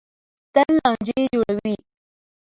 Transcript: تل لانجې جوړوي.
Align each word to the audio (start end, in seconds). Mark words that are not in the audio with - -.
تل 0.53 0.67
لانجې 0.77 1.19
جوړوي. 1.33 1.75